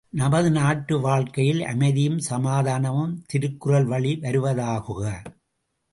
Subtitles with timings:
[0.13, 5.03] நமது நாட்டு வாழ்க்கையில் அமைதியும் சமாதானமும் திருக்குறள் வழி வருவதாகுக!